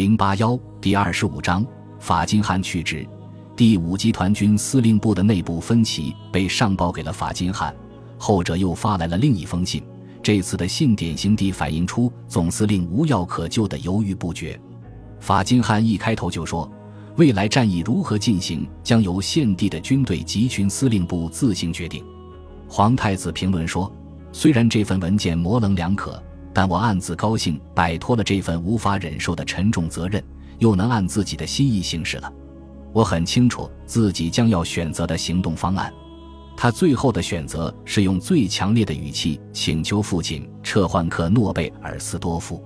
[0.00, 1.62] 零八幺第二十五章
[1.98, 3.06] 法金汉去职。
[3.54, 7.76] 第五集团军司令部的内部分歧被上报给了法金汉，
[8.16, 9.82] 后者又发来了另一封信。
[10.22, 14.58] 这次的信典型地反映出总司令无药可救的犹豫不决。
[15.18, 16.66] 法金汉一开头就说，
[17.16, 22.02] 未来战役如何进行将由现地的军队集群司令部自行决定。
[22.66, 23.94] 皇太子评论说，
[24.32, 26.18] 虽然这份文件模棱两可。
[26.52, 30.22] 但我暗自高兴，摆脱了这份无法忍受的沉重责任，
[30.58, 32.32] 又能按自己的心意行事了。
[32.92, 35.92] 我很清楚自己将要选择的行动方案。
[36.56, 42.62] 他最后的选择是用最强烈的语气请求父亲撤换克诺贝尔斯多夫。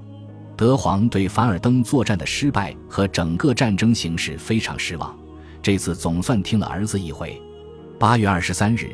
[0.57, 5.17] 德皇对凡尔登作战的失败和整个战争形势非常失望，
[5.63, 7.41] 这次总算听了儿子一回。
[7.99, 8.93] 八月二十三日，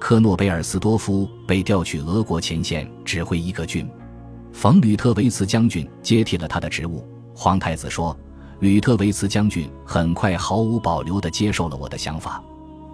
[0.00, 3.88] 克诺贝尔斯多夫被调去俄国前线指挥一个军。
[4.52, 7.04] 冯吕特维茨将军接替了他的职务。
[7.34, 8.16] 皇太子说
[8.60, 12.42] ：“吕特维茨将军很快毫无保留地接受了我的想法。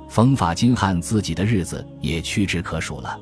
[0.08, 3.18] 冯法金汉自己的日子也屈指可数了。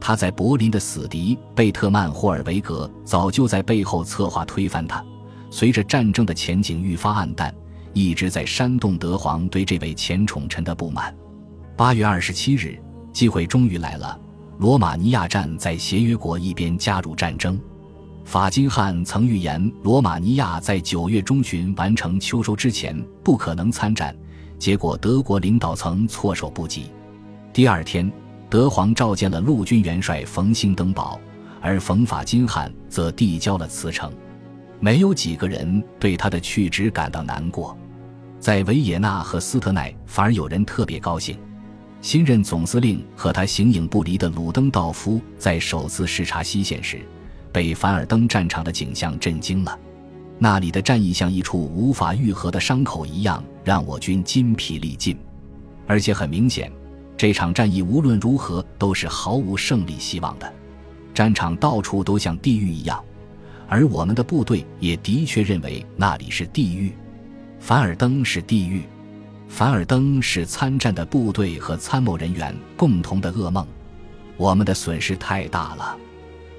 [0.00, 5.02] 他在柏林的死敌贝特曼霍尔维格早就在背后策划推翻他。
[5.50, 7.54] 随着战争的前景愈发暗淡，
[7.94, 11.16] 一直在煽动德皇对这位前宠臣的不满。
[11.76, 12.78] 八月二十七日，
[13.12, 14.20] 机会终于来了。”
[14.58, 17.56] 罗马尼亚站在协约国一边加入战争。
[18.28, 24.14] 法金汉曾预言，罗马尼亚在九月中旬完成秋收之前不可能参战。
[24.58, 26.90] 结果，德国领导层措手不及。
[27.54, 28.12] 第二天，
[28.50, 31.18] 德皇召见了陆军元帅冯兴登堡，
[31.62, 34.12] 而冯法金汉则递交了辞呈。
[34.78, 37.74] 没有几个人对他的去职感到难过，
[38.38, 41.34] 在维也纳和斯特奈反而有人特别高兴。
[42.02, 47.00] 新任总司令和他形影不离的鲁登道夫在首次视察西线时，
[47.58, 49.76] 被凡尔登战场的景象震惊了。
[50.38, 55.18] 那里的战役像一处无法愈合的伤口一样，让我军筋疲力尽。
[55.84, 56.70] 而且很明显，
[57.16, 60.54] 这场战役无论如何都是毫无胜利希望的。
[61.12, 63.02] 战场到处都像地狱一样，
[63.66, 66.92] 而我们的部队也的确认为那里是地狱。
[67.58, 68.84] 凡尔登是地狱。
[69.48, 73.66] 凡尔登是参战的部队和参谋人员共同的噩梦，
[74.36, 75.98] 我们的损失太大了。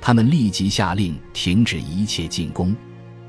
[0.02, 2.76] 他们立即下令停止一切进攻。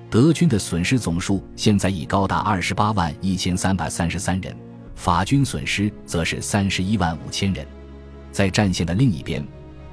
[0.09, 4.57] 德军的损失总数现在已高达二十八万一千三百三十三人，
[4.95, 7.67] 法军损失则是三十一万五千人。
[8.33, 9.47] 在战线的另一边，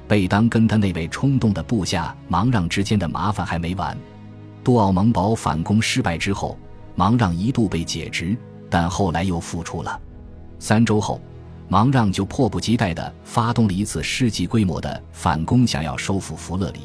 [0.06, 3.96] 贝当跟他那位冲动的部下芒让之间的麻烦还没完。
[4.64, 6.58] 杜奥蒙堡反攻失败之后，
[6.94, 8.36] 芒让一度被解职。
[8.70, 9.98] 但后来又复出了。
[10.58, 11.18] 三周后，
[11.68, 16.80] 芒让就迫不及待地发动了一次世纪规模的反攻，想要收复弗勒里。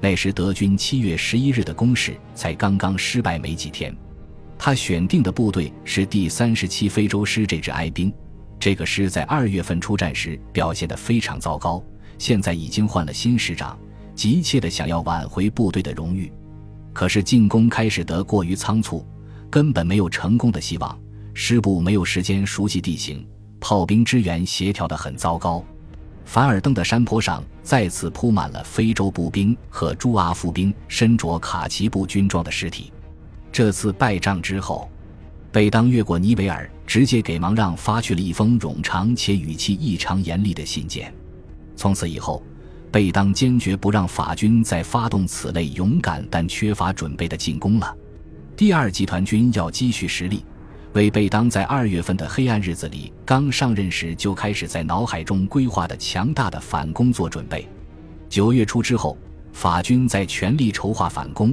[0.00, 3.94] 那时德军七月十一日的攻势才刚刚失败没几天。
[4.58, 8.12] 他选定的部队是第三十七非洲师这支哀兵。
[8.58, 11.82] 这个师在二月份出战时表现得非常糟糕，
[12.18, 13.78] 现在已经换了新师长，
[14.14, 16.32] 急切地想要挽回部队的荣誉。
[16.92, 19.06] 可是进攻开始得过于仓促，
[19.50, 20.98] 根本没有成功的希望。
[21.34, 23.26] 师部没有时间熟悉地形，
[23.64, 25.64] 炮兵支援协调得很糟糕。
[26.26, 32.92] 凡尔登的山坡上再次铺满了非洲步兵和朱阿夫兵身着卡其布军装的尸体。
[33.50, 34.86] 这次败仗之后，
[35.50, 41.10] 贝当越过尼维尔，直接给芒让发去了一封冗长且语气异常严厉的信件。
[41.74, 42.42] 从此以后，
[42.92, 47.96] 贝当坚决不让法军再发动此类勇敢但缺乏准备的进攻了。
[48.54, 50.44] 第二集团军要积蓄实力。
[50.94, 57.68] 为贝当在二月份的黑暗日子里刚上任时就开始在脑海中规划的强大的反攻做准备。
[58.28, 59.18] 九月初之后，
[59.52, 61.52] 法军在全力筹划反攻，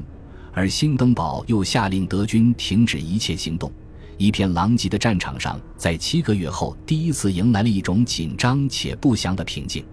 [0.53, 3.71] 而兴登堡又下令德军停止一切行动。
[4.15, 9.83] 一片狼藉的战场上，在七个月后第一次迎来了一种紧张且不祥的平静。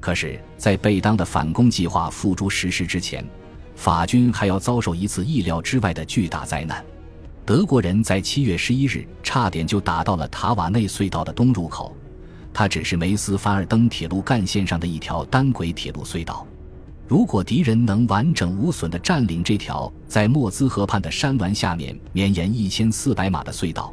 [0.00, 3.26] 可是，在贝当的反攻计划付诸实施之前，
[3.74, 6.84] 法军还要遭受一次意料之外的巨大灾难。
[7.44, 11.94] 德国人在七月十一日差点就打到了塔瓦内隧道的东入口，
[12.54, 16.46] 它只是梅斯凡尔登铁路干线上的一条单轨铁路隧道。
[17.08, 23.92] 如果敌人能完整无损地占领这条在莫兹河畔的山峦下面绵延一千四百码的隧道，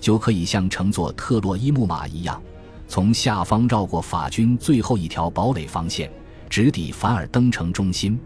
[0.00, 2.40] 就可以像乘坐特洛伊木马一样，
[2.86, 6.08] 从下方绕过法军最后一条堡垒防线，
[6.48, 8.16] 直抵凡尔登城中心。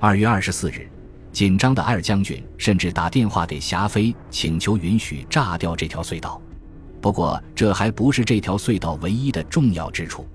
[0.00, 0.90] 二月二十四日。
[1.32, 6.40] 紧张的二将军甚至打电话给霞飞，请求允许炸掉这条隧道。
[7.00, 10.26] 不过，这还不是这条隧道唯一的重要之处。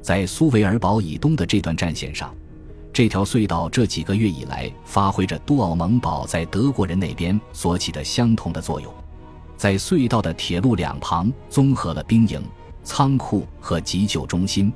[0.00, 2.32] 在苏维尔堡以东的这段战线上，
[2.92, 8.92] 这条隧道这几个月以来发挥着杜奥蒙堡在德国人那边所起的相同的作用，
[9.56, 12.40] 在隧道的铁路两旁综合了兵营、
[12.82, 14.72] 仓库和急救中心、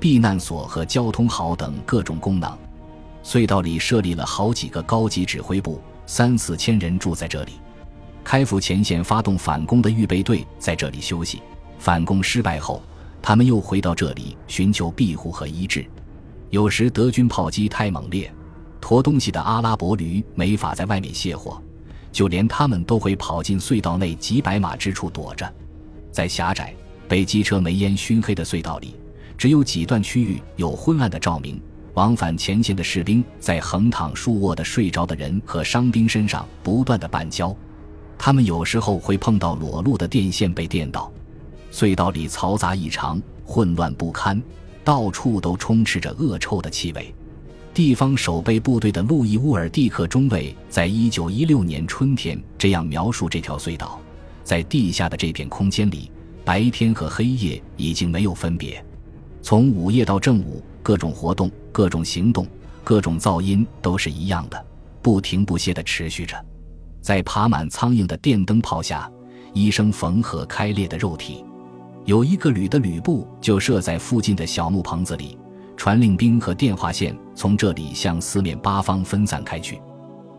[0.00, 2.58] 避难所和交通壕等各种功能。
[3.22, 7.52] 隧道里设立了好几个高级指挥部，三四千人住在这里。
[8.22, 11.40] 开赴前线发动反攻的预备队在这里休息。
[11.78, 12.82] 反攻失败后，
[13.22, 15.84] 他们又回到这里寻求庇护和医治。
[16.50, 18.30] 有时德军炮击太猛烈，
[18.80, 21.62] 驮东西的阿拉伯驴没法在外面卸货，
[22.12, 25.50] 就连他们都会跑进隧道内几百码之处躲着。
[26.10, 26.74] 在狭窄、
[27.08, 28.96] 被机车煤烟熏黑的隧道里，
[29.38, 31.60] 只有几段区域有昏暗的照明。
[31.94, 37.54] 往返前线的士兵在横躺竖卧的睡着的人和伤兵身上不断的绊跤，
[38.18, 41.10] 他们有时候会碰到裸露的电线被电到。
[41.72, 44.40] 隧道里嘈杂异常，混乱不堪。
[44.82, 47.14] 到处都充斥着恶臭的气味。
[47.72, 54.00] 地方守备部队的路易乌尔蒂克中尉在一九一六年春天这样描述这条隧道：
[54.42, 56.10] 在地下的这片空间里，
[56.44, 58.82] 白天和黑夜已经没有分别。
[59.42, 62.46] 从午夜到正午，各种活动、各种行动、
[62.82, 64.64] 各种噪音都是一样的，
[65.02, 66.36] 不停不歇地持续着。
[67.00, 69.10] 在爬满苍蝇的电灯泡下，
[69.52, 71.44] 医生缝合开裂的肉体。
[72.04, 75.38] 有一个旅的旅部就设在附近的小木棚子里，
[75.76, 79.80] 传令兵和电话线从这里向四面八方分散开去。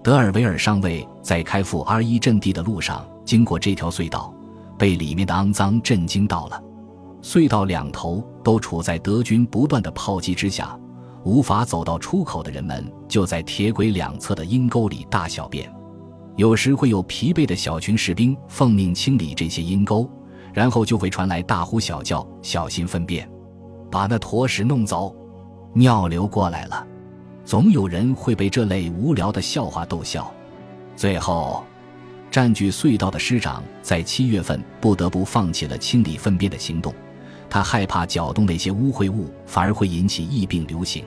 [0.04, 4.34] 德尔维尔上尉在开赴 R 一阵地的路上经过这条隧道，
[4.78, 6.62] 被里面的肮脏震惊到了。
[7.22, 10.80] 隧道两头都处在德军不断的炮击之下，
[11.24, 15.72] 无法走到出口的人们就在铁轨两侧的阴沟里大小便。
[16.36, 20.10] 有时会有疲惫的小群士兵奉命清理这些阴沟。
[20.54, 23.26] 然后就会传来大呼小叫，小心粪便，
[23.90, 25.16] 把那坨屎弄走。
[25.74, 26.86] 尿流过来了，
[27.46, 30.30] 总有人会被这类无聊的笑话逗笑。
[30.94, 31.64] 最后，
[32.30, 36.94] 占据隧道的师长在七月份不得不放弃了清理粪便的行动，
[37.52, 41.04] 他害怕搅动那些污秽物，反而会引起疫病流行。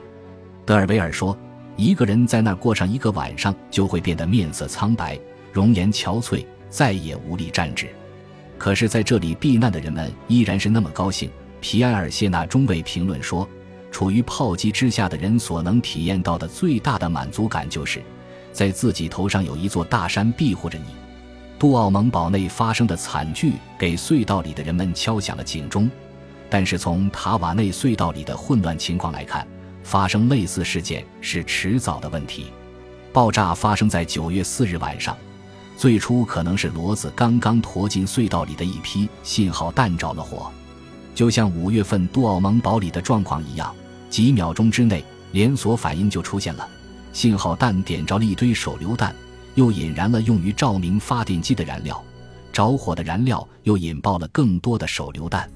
[0.66, 1.34] 德尔维尔说
[1.74, 5.18] ：“一个人在那儿过上一个晚上，就会变得面色苍白，
[5.54, 7.88] 容颜憔悴，再也无力站直。”
[8.58, 11.30] 可是，在这里避难的人们依然是那么高兴。
[11.62, 13.48] 皮埃尔谢纳中尉评论说
[13.90, 18.02] ：“处于炮击之下的人所能体验到的最大的满足感，就是
[18.52, 20.84] 在自己头上有一座大山庇护着你。”
[21.58, 25.90] 杜奥蒙堡内发生的惨剧给隧道里的人们敲响了警钟，
[26.54, 29.44] 但是从塔瓦内隧道里的混乱情况来看，
[29.82, 32.46] 发生类似事件是迟早的问题。
[33.12, 35.16] 爆炸发生在九月四日晚上。
[35.76, 40.48] 最初可能是骡子刚刚驮进隧道里的一批信号弹着了火，
[41.12, 43.74] 就像五月份杜奥蒙堡里的状况一样，
[44.08, 46.68] 几秒钟之内连锁反应就出现了。
[47.12, 49.12] 信号弹点着了一堆手榴弹，
[49.56, 52.00] 又引燃了用于照明发电机的燃料，
[52.52, 55.50] 着火的燃料又引爆了更多的手榴弹。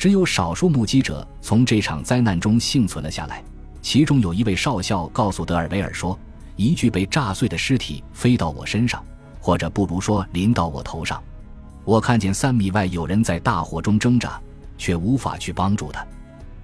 [0.00, 3.44] 只有少数目击者从这场灾难中幸存了下来，
[3.82, 6.18] 其中有一位少校告诉德尔维尔说
[6.56, 9.04] ：“一具被炸碎的尸体飞到我身上。”
[9.38, 11.22] 或者不如说淋到我头上，
[11.84, 14.40] 我看见三米外有人在大火中挣扎，
[14.78, 16.02] 却无法去帮助他，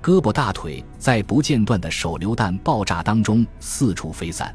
[0.02, 4.54] 胳膊大腿在不间断的手榴弹爆炸当中四处飞散。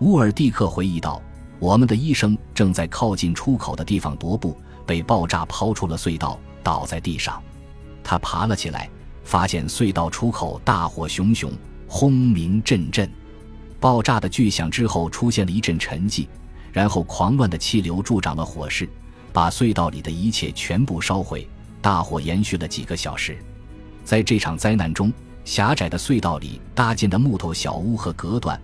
[0.00, 1.22] 乌尔蒂克回忆道
[1.60, 7.40] ：“我们的医生正在靠近出口的地方踱步，被爆炸抛出了隧道，倒在地上。
[8.10, 8.88] 他爬了起来，
[9.22, 11.52] 发现隧道出口大火熊熊，
[11.86, 13.06] 轰鸣阵阵。
[13.78, 16.26] 爆炸的巨响之后，出现了一阵沉寂。”
[16.72, 18.88] 然后，狂乱的气流助长了火势，
[19.30, 21.46] 把隧道里的一切全部烧毁。
[21.82, 23.36] 大火延续了几个小时。
[24.04, 25.12] 在这场灾难中，
[25.44, 28.58] 狭窄的隧道里搭建的木头小屋和隔断，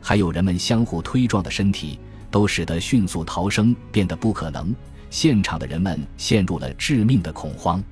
[0.00, 1.98] 还有人们相互推撞的身体，
[2.30, 4.72] 都使得迅速逃生变得不可能。
[5.10, 7.82] 现场的人们陷入了致命的恐慌。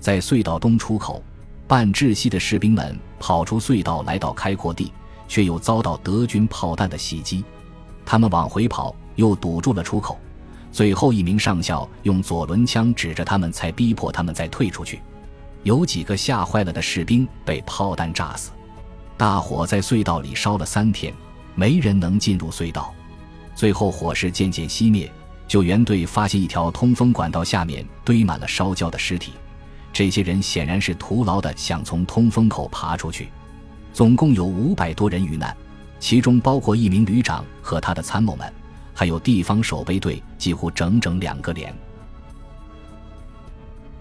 [0.00, 1.22] 在隧道东出口，
[1.68, 4.90] 半窒息的士兵们跑出隧道，来到开阔地，
[5.28, 7.44] 却又遭到德军炮弹的袭击。
[8.04, 10.18] 他们往回跑，又堵住了出口。
[10.72, 15.00] 最后一名上校用左轮枪指着他们，才逼迫他们再退出去。
[15.62, 18.50] 有几个吓坏了的士兵被炮弹炸死。
[19.16, 21.12] 大火在隧道里烧了三天，
[21.54, 22.94] 没人能进入隧道。
[23.54, 25.12] 最后火势渐渐熄灭，
[25.46, 29.32] 救援队发现一条通风管道下面堆满了烧焦的尸体。
[29.92, 33.28] 这些人显然是徒劳的想从通风口爬出去。
[33.92, 35.56] 总共有五百多人遇难。
[35.98, 38.50] 其中包括一名旅长和他的参谋们，
[38.94, 41.74] 还有地方守备队，几乎整整两个连。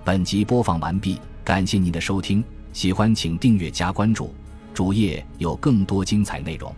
[0.06, 2.42] 本集播放完毕，感谢您的收听，
[2.72, 4.34] 喜欢请订阅加关注。
[4.74, 6.74] 主页有更多精彩内容。